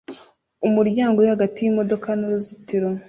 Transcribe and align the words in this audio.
Umuryango 0.67 1.15
uri 1.17 1.29
hagati 1.33 1.57
yimodoka 1.65 2.09
nuruzitiro 2.19 2.87